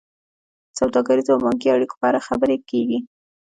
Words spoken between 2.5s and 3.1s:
کیږي